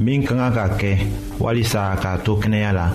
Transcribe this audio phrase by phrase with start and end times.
[0.00, 0.92] min ka kan ka kɛ
[1.42, 2.86] walisa k'a to kɛnɛya la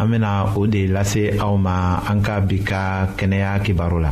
[0.00, 1.76] an bena o de lase aw ma
[2.10, 2.82] an ka bi ka
[3.18, 4.10] kɛnɛya kibaru la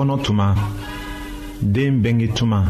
[0.00, 0.54] kɔnɔ tuma
[1.60, 2.64] den bɛnge tuma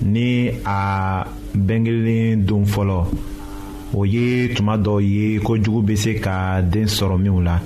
[0.00, 3.04] ni a bɛngelen don fɔlɔ
[3.92, 7.60] o ye tuma dɔw ye kojugu bɛ se ka den sɔrɔ minw la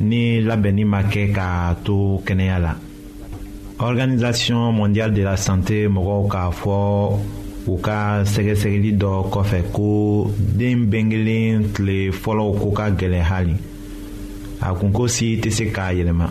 [0.00, 2.74] ni labɛnni ma kɛ k'a to kɛnɛya la
[3.80, 6.74] organisation mondiale de la santé mɔgɔw k'a fɔ
[7.66, 13.56] u ka sɛgɛsɛgɛli dɔ kɔfɛ ko den bɛnkelen tile fɔlɔw ko ka gɛlɛn hali
[14.60, 16.30] a kunko si tɛ se k'a yɛlɛma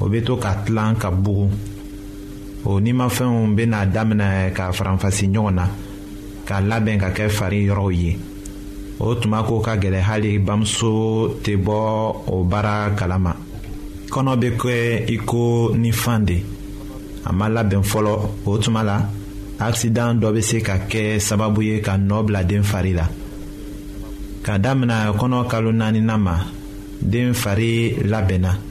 [0.00, 1.50] o be to ka tilan ka bugu
[2.64, 5.64] o nimafɛnw bena daminɛ ka faranfasi ɲɔgɔn na
[6.48, 8.12] ka labɛn ka kɛ fari yɔrɔw ye
[9.00, 10.92] o tuma ko ka gwɛlɛ hali bamuso
[11.42, 11.76] tɛ bɔ
[12.34, 13.32] o baara kalama
[14.12, 14.74] kɔnɔ be kɛ
[15.10, 16.42] i ko ni fan de
[17.24, 19.08] a ma labɛn fɔlɔ o tuma la
[19.58, 23.06] aksidan dɔ be se ka kɛ sababu ye ka nɔɔ bila den fari la
[24.42, 26.38] ka damina kɔnɔ kalo naaninan ma
[27.00, 28.70] den fari labɛnna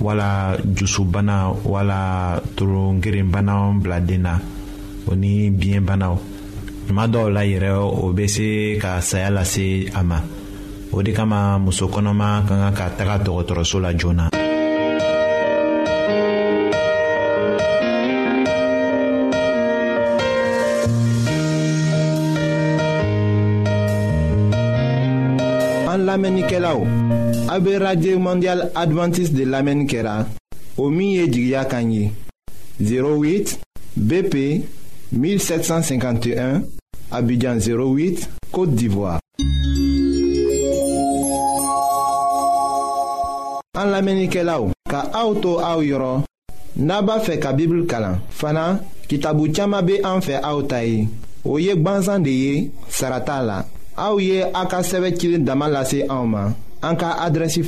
[0.00, 4.34] wala jusubana wala torongerenbana bila den na
[5.06, 6.16] o ni biyɛnbanaw
[6.88, 8.48] tuma dɔw la yɛrɛ o bɛ se
[8.80, 10.18] ka saya lase a ma
[10.92, 14.26] o de kama muso kɔnɔma ka kan ka taga dɔgɔtɔrɔso la joona.
[25.94, 27.03] an lamɛnnikɛlaw
[27.54, 30.26] AB Radio Mondial Adventiste de l'Amen Kera.
[30.76, 32.10] O miye jigya kanyi.
[32.82, 33.58] 08
[33.94, 34.34] BP
[35.12, 36.62] 1751
[37.12, 39.20] Abidjan 08 Kote d'Ivoire.
[43.78, 44.72] An lamenike la ou.
[44.90, 46.26] Ka auto a ou yoron.
[46.74, 48.18] Naba fe ka bibl kalan.
[48.30, 48.66] Fana
[49.06, 51.06] kitabu tchama be an fe a ou tayi.
[51.46, 52.52] O yek banzan de ye
[52.90, 53.60] sarata la.
[53.96, 56.50] A ou ye a ka seve kilin damalase a ou man.
[56.84, 57.62] En cas adresi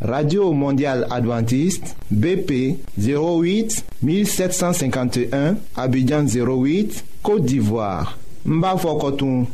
[0.00, 8.16] radio mondial adventiste bp 08 1751 abidjan 08 côte d'ivoire
[8.46, 9.46] Mbafokotoum.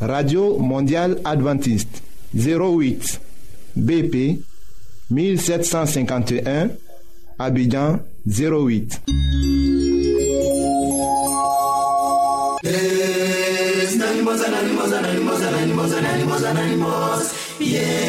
[0.00, 2.02] radio mondial adventiste
[2.36, 3.20] 08
[3.76, 4.38] bp
[5.10, 6.68] 1751
[7.38, 9.00] abidjan 08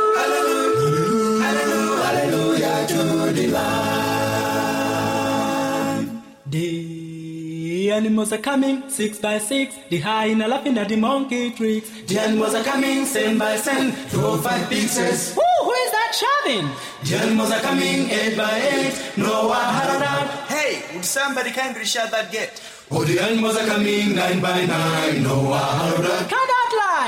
[6.51, 9.73] The animals are coming, six by six.
[9.89, 11.87] The hyena laughing at the monkey tricks.
[12.07, 15.33] The animals are coming, seven by seven, two or five pieces.
[15.33, 16.67] who is that shouting?
[17.07, 22.31] The animals are coming, eight by eight, no one Hey, would somebody kindly shut that
[22.33, 22.61] gate?
[22.91, 26.25] Oh, the animals are coming, nine by nine, no one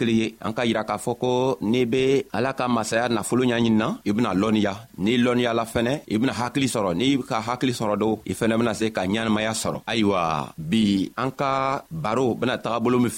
[0.01, 1.31] kelen ye an k'a yira k'a fɔ ko
[1.71, 2.03] n'i be
[2.37, 6.89] ala ka masaya nafolo ɲaɲinina i bena lɔnniya n'i lɔnniyala fɛnɛ i bena hakili sɔrɔ
[6.99, 9.03] n'i ka hakili sɔrɔ do i fɛnɛ bena se ka
[10.71, 13.11] bi Anka baro bena taga bolo min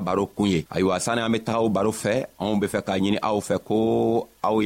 [0.07, 0.65] baro Kunye.
[0.75, 3.37] ye sana ametao an be taga o baro fɛ anw be fɛ k'a ɲini aw
[3.41, 3.76] fɛ ko
[4.43, 4.57] aw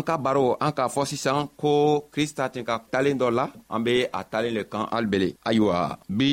[0.00, 1.73] an ka baro an k'a fɔ sisan ko
[2.12, 5.78] krista tun ka talen dɔ la an be a talen le kan alibele ayiwa
[6.16, 6.30] bi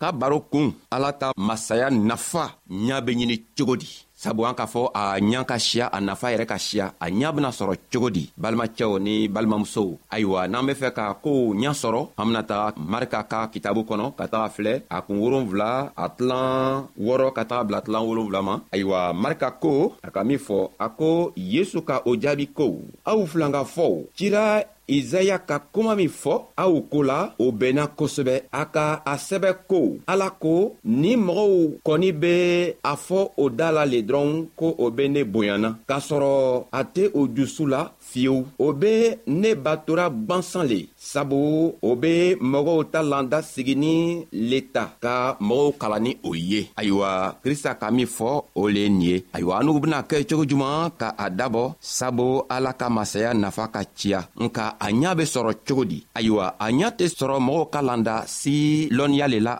[0.00, 2.42] ka baro kun ala ta masaya nafa
[2.86, 3.86] ɲa be ɲini cogo di
[4.22, 7.34] sabu an k'a fɔ a ɲa ka siya a nafa yɛrɛ ka siya a ɲa
[7.34, 12.00] bena sɔrɔ cogo di balimacɛw ni balimamusow ayiwa n'an be fɛ ka koow ɲa sɔrɔ
[12.18, 16.86] an bena taga marika ka kitabu kɔnɔ ka taga filɛ a kun wolonfila a tilan
[17.06, 20.88] wɔrɔ ka taga bila tilan wolonfila ma ayiwa marika ko a ka min fɔ a
[20.88, 22.78] ko yesu ka o jaabi kow
[23.10, 24.62] aw filan ka fɔw cira
[24.98, 29.50] izaya ka kuma min fɔ aw ko la o bɛnna kosɛbɛ a ka a sɛbɛ
[29.70, 29.80] ko
[30.12, 31.56] ala ko ni mɔgɔw
[31.86, 32.34] kɔni be
[32.84, 36.32] a fɔ o da la le dɔrɔn ko o be ne bonyana k'a sɔrɔ
[36.78, 38.92] a tɛ o jusu la Fiyou oube
[39.26, 40.80] ne batura bansan li.
[41.10, 43.94] Sabou oube moro utal landa sigini
[44.50, 44.84] leta.
[45.02, 46.60] Ka moro kalani ouye.
[46.80, 47.12] Ayo a,
[47.44, 49.14] kristaka mi fo oule nye.
[49.36, 50.90] Ayo a, anoukou bina ke chokou juman.
[51.00, 54.20] Ka adabo sabou alaka masaya nafaka chia.
[54.36, 56.04] Nka anya be soro chokou di.
[56.14, 59.56] Ayo a, anya te soro moro kalanda si lon yale la.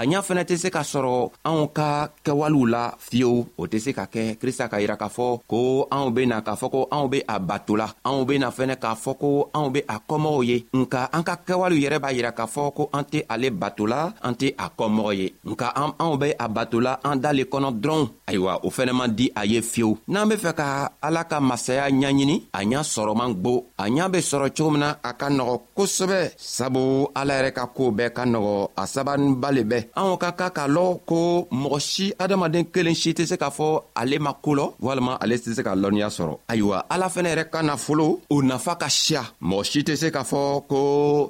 [0.00, 2.84] Anya fene te se ka soro anouka ke walou la.
[2.98, 5.34] Fiyou oute se kake kristaka ira ka fo.
[5.46, 6.72] Ko anoube na ka fo.
[6.76, 7.81] Ko anoube a batura.
[7.82, 11.34] la anw bena fɛnɛ k'a fɔ ko anw be a kɔmɔgɔw ye nka an ka
[11.46, 15.12] kɛwalew yɛrɛ b'a yira k'a fɔ ko an tɛ ale batola an tɛ a kɔmɔgɔ
[15.20, 15.66] ye nka
[16.02, 19.58] anw be a batola an dalen kɔnɔ dɔrɔn ayiwa o fɛnɛ man di a ye
[19.70, 20.66] fiyewu n'an be fɛ ka
[21.06, 24.88] ala ka masaya ɲaɲini a ɲa sɔrɔman gbo a ɲa be sɔrɔ cogo min na
[25.04, 26.82] a ka nɔgɔ kosɛbɛ sabu
[27.16, 30.66] ala yɛrɛ ka koow bɛɛ ka nɔgɔ a sabaniba le bɛɛ anw ka ka k'a
[30.68, 34.66] lɔn ko mɔgɔ si adamaden kelen si tɛ se k'a fɔ ale ma koo lɔ
[34.80, 38.36] walima ale tɛ se ka lɔnniya sɔrɔ ayiwa ala fɛnɛ yɛrɛ ka na nafolo o
[38.42, 40.80] nafa ka siya mɔgɔ si tɛ se k'a fɔ ko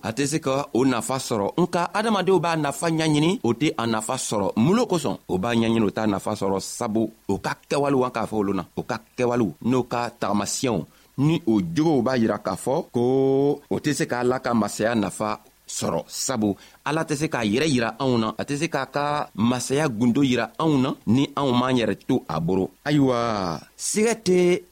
[0.03, 3.85] a tɛ se ka o nafa sɔrɔ nka adamadenw b'a nafa ɲaɲini o tɛ a
[3.87, 7.53] nafa sɔrɔ mun lo kosɔn o b'a ɲaɲini o t'a nafa sɔrɔ sabu o ka
[7.71, 10.83] kɛwalew an k'a fɔ olu na o ka kɛwalew n'o ka tagamasiyɛnw
[11.19, 13.03] ni o jogow b'a yira k'a fɔ ko
[13.71, 17.69] o tɛ se k'a la ka masaya nafa sɔrɔ sabu ala tɛ se k'a yɛrɛ
[17.71, 21.53] yira anw na a tɛ se k'a ka masaya gundo yira anw na ni anw
[21.55, 24.72] m'an yɛrɛ to a boro ayiwa sigɛ tɛ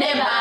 [0.00, 0.39] Never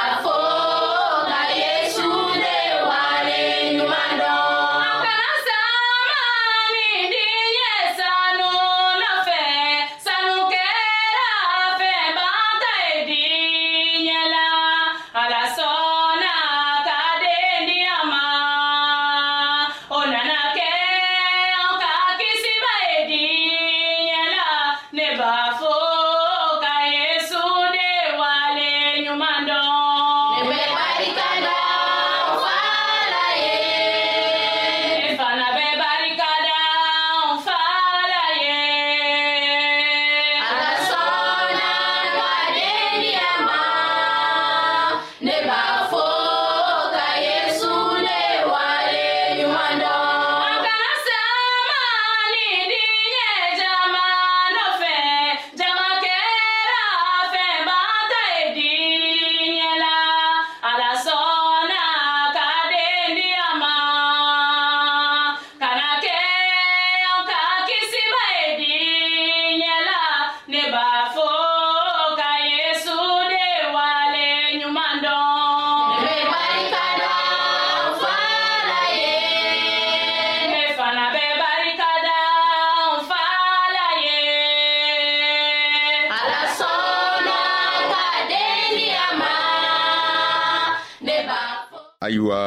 [92.20, 92.42] ayiwa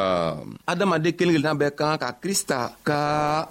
[0.71, 2.57] adamaden kelen kelenna bɛ kan ka krista
[2.87, 2.99] ka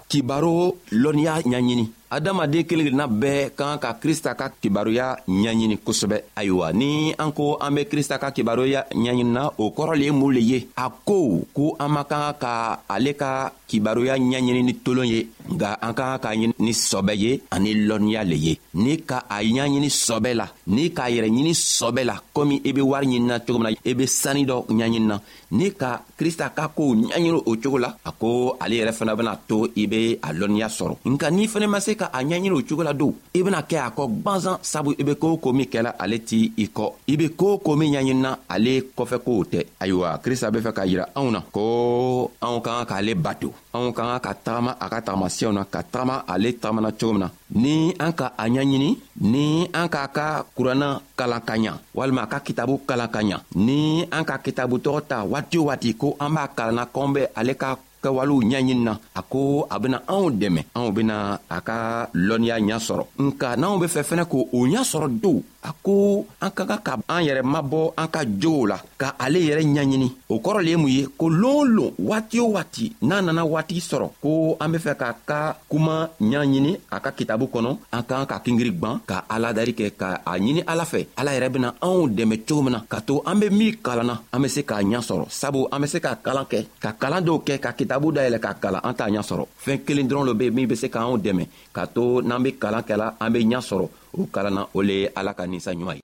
[0.09, 0.55] kibaro
[1.03, 6.89] lɔnniya ɲaɲini adamaden kelen kelenna bɛɛ kan ka krista ka kibaruya ɲɛɲini kosɛbɛ ayiwa ni
[7.23, 10.67] an ko an be krista ka kibaruya ɲɛɲinina o kɔrɔ le ye mun le ye
[10.77, 12.51] a ko ko an man kan ka
[12.89, 15.19] ale ka kibaruya ɲɛɲini ni tolon ye
[15.53, 19.23] nga an ka kan k'a ɲini ni sɔbɛ ye ani lɔnniya le ye ni ka
[19.29, 23.39] a ɲaɲini sɔbɛ la ni k'a yɛrɛ ɲini sɔbɛ la komi i be wari ɲinina
[23.45, 25.17] cogo min na i be sanni dɔ ɲaɲinina
[25.51, 29.33] ni ka krista ka kow ɲaɲini o cogo la a ko ale yɛrɛ fana bena
[29.47, 32.59] to i be a lɔnniya sɔrɔ nka n'i fɛnɛ ma se ka a ɲɛɲini o
[32.67, 35.65] cogo la don i bena kɛ a kɔ gwanzan sabu i be koo ko min
[35.73, 40.19] kɛla ale t' i kɔ i be koo ko min ɲɛɲinina ale kɔfɛkow tɛ ayiwa
[40.23, 44.03] krista be fɛ k'a yira anw na ko anw ka kan k'ale bato anw ka
[44.07, 47.27] kan ka tagama a ka tagamasiyɛw na ka tagama ale tagamana cogo min na
[47.61, 48.89] ni an ka a ɲɛɲini
[49.21, 49.45] ni
[49.79, 50.25] an k'a ka
[50.57, 53.79] kuranna kalan ka ɲa walima a ka kitabu kalan ka ɲa ni
[54.17, 57.53] an ka kitabu tɔgɔ ta waati o waati ko an b'a kalanna kɔn bɛ ale
[57.61, 57.69] ka
[58.03, 62.77] kɛwalew ɲɛɲini na a ko a bena anw dɛmɛ anw bena a ka lɔnniya ɲa
[62.87, 66.63] sɔrɔ nka n'anw be fɛ fɛnɛ ko o ɲa sɔrɔ don a ko an ka
[66.67, 70.59] kan ka an yɛrɛ mabɔ an ka jogow la ka ale yɛrɛ ɲaɲini o kɔrɔ
[70.65, 74.57] le ye mun ye ko loon loon waati o waati n'a nana waati sɔrɔ ko
[74.59, 75.39] an be fɛ k'a ka
[75.69, 80.07] kuma ɲaɲini a ka kitabu kɔnɔ an k'an ka kingiri gwan ka aladari kɛ ka
[80.25, 83.35] a ɲini ala fɛ ala yɛrɛ bena anw dɛmɛ cogo min na ka to an
[83.39, 86.45] be min kalanna an be se k'a ɲa sɔrɔ sabu an be se ka kalan
[86.51, 89.45] kɛ ka kalan dɔw kɛ ka kita kitabu dayɛlɛ ka kalan an t'a ɲa sɔrɔ
[89.63, 91.43] fɛɛn kelen dɔrɔn lo be min be se k'anw dɛmɛ
[91.75, 94.93] k'a to n'an be kalan kɛla an be ɲa sɔrɔ o kalan na o le
[95.01, 96.01] ye ala ka ninsa ɲuman ye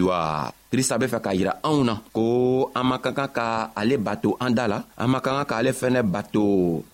[0.02, 2.22] は krista be fɛ k'a yira anw na ko
[2.78, 3.46] an man ka kan ka
[3.80, 6.44] ale bato an da la an man ka kan k'ale fɛnɛ bato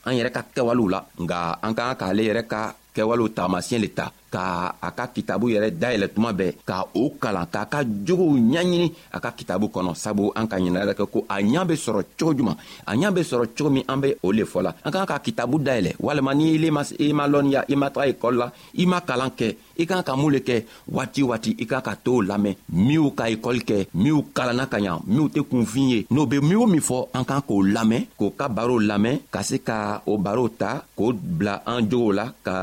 [0.07, 2.61] an yɛrɛ ka kɛwalew la nga an ka kan k'ale yɛrɛ ka
[2.95, 4.42] kɛwalew taamasiyɛn le ta ka
[4.87, 9.18] a ka kitabu yɛrɛ dayɛlɛ tuma bɛɛ ka o kalan k'a ka jogow ɲaɲini a
[9.25, 12.57] ka kitabu kɔnɔ sabu an ka ɲinɛ kɛ ko a ɲa be sɔrɔ cogo juman
[12.90, 15.11] a ɲa be sɔrɔ cogo min an be o le fɔ la an ka kan
[15.12, 18.49] ka kitabu dayɛlɛ walima ni ile ma i ma lɔnniya i ma taga ekɔli la
[18.83, 19.49] i ma kalan kɛ
[19.83, 20.57] i kan ka mun le kɛ
[20.97, 24.78] waati waati i kan ka t'o lamɛn minw ka ekɔli kɛ kɛ minw kalanna ka
[24.85, 28.02] ɲa minw tɛ kunfin ye n'o be min o min fɔ an kan k'o lamɛn
[28.18, 29.78] k'o ka barow lamɛn ka se ka
[30.11, 31.06] o barow ta k'o
[31.38, 32.54] bila an jogow la ka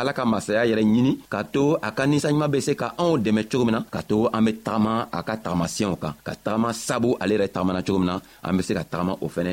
[0.00, 3.42] ala ka masaya yɛrɛ ɲini ka to a ka ninsanɲuman be se ka anw dɛmɛ
[3.50, 7.10] cogo min na ka to an be tagama a ka tagamasiyɛnw kan ka tagama sabu
[7.22, 9.52] ale yɛrɛ tagamana cogo min na an be se ka tagama o fɛnɛ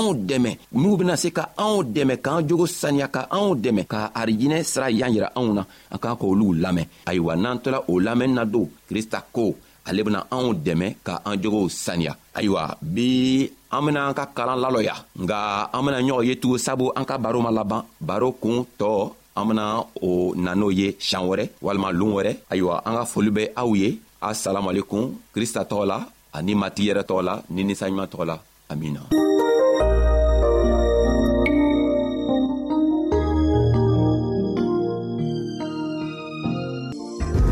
[0.01, 3.99] anw dɛmɛ minw bena se ka anw dɛmɛ k'an jogo saniya ka anw dɛmɛ ka
[4.19, 8.33] arijinɛ sira y'an yira anw na an k'an k'oluw lamɛn ayiwa n'an tola o lamɛnni
[8.37, 9.45] na don krista ko
[9.87, 12.61] ale bena anw dɛmɛ ka an jogow saniya ayiwa
[12.93, 15.37] bi an bena an ka kalan lalɔya nga
[15.75, 18.99] an bena ɲɔgɔn ye tugun sabu an ka baro ma laban baro kuun tɔɔ
[19.39, 19.65] an bena
[20.09, 23.69] o na n'o ye sian wɛrɛ walima loon wɛrɛ ayiwa an ka foli bɛ aw
[23.81, 25.03] ye asalamualekum
[25.35, 25.97] krista tɔgɔ la
[26.37, 28.37] ani matigi yɛrɛ tɔgɔ la ni ninsaɲuman tɔgɔ la
[28.71, 29.03] amina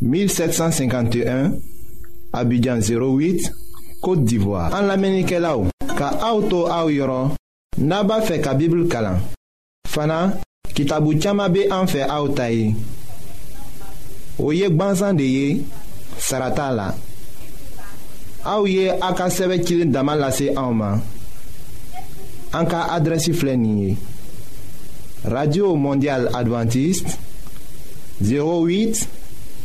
[0.00, 1.52] 1751
[2.32, 3.50] Abidjan 08
[4.00, 5.66] Kote d'Ivoire An la menike la ou
[5.98, 7.32] Ka auto a ou yoron
[7.82, 9.18] Naba fe ka bibl kalan
[9.88, 10.38] Fana
[10.74, 12.70] kitabou tchama be an fe a ou tayi
[14.38, 15.64] Ou yek ban zande ye
[16.18, 16.92] Sarata la
[18.46, 21.02] A ou ye a ka seve kilin damal la se a ou man
[22.54, 23.96] An ka adresi flenye
[25.26, 27.16] Radio Mondial Adventist
[28.22, 29.17] 08